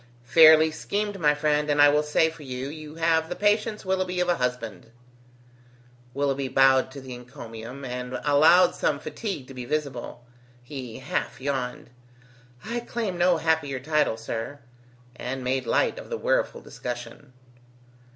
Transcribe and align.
"Fairly 0.25 0.71
schemed, 0.71 1.19
my 1.19 1.35
friend, 1.35 1.69
and 1.69 1.79
I 1.79 1.89
will 1.89 2.01
say 2.01 2.31
for 2.31 2.41
you, 2.41 2.69
you 2.69 2.95
have 2.95 3.29
the 3.29 3.35
patience, 3.35 3.85
Willoughby, 3.85 4.19
of 4.19 4.29
a 4.29 4.37
husband!" 4.37 4.89
Willoughby 6.15 6.47
bowed 6.47 6.89
to 6.89 7.01
the 7.01 7.13
encomium, 7.13 7.85
and 7.85 8.19
allowed 8.23 8.73
some 8.73 8.97
fatigue 8.97 9.47
to 9.47 9.53
be 9.53 9.63
visible. 9.63 10.25
He 10.63 10.97
half 10.97 11.39
yawned: 11.39 11.91
"I 12.65 12.79
claim 12.79 13.15
no 13.19 13.37
happier 13.37 13.79
title, 13.79 14.17
sir," 14.17 14.61
and 15.15 15.43
made 15.43 15.67
light 15.67 15.99
of 15.99 16.09
the 16.09 16.17
weariful 16.17 16.61
discussion. 16.61 17.33